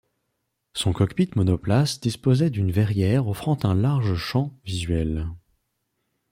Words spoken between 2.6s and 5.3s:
verrière offrant un large champs visuel.